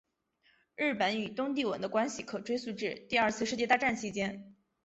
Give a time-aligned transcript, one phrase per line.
[0.77, 4.55] 日本与东帝汶的关系可追溯至第二次世界大战期间。